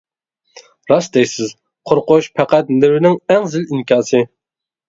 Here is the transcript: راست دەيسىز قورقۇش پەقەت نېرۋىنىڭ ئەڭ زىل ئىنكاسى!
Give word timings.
راست 0.93 1.11
دەيسىز 1.19 1.51
قورقۇش 1.91 2.31
پەقەت 2.39 2.73
نېرۋىنىڭ 2.81 3.21
ئەڭ 3.35 3.47
زىل 3.53 3.69
ئىنكاسى! 3.73 4.27